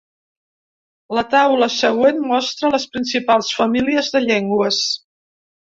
La 1.17 1.23
taula 1.33 1.67
següent 1.73 2.25
mostra 2.33 2.73
les 2.77 2.89
principals 2.97 3.55
famílies 3.61 4.13
de 4.17 4.25
llengües. 4.27 4.85